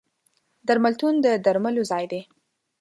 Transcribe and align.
درملتون 0.67 1.13
د 1.25 1.27
درملو 1.45 1.83
ځای 1.91 2.05
دی. 2.11 2.21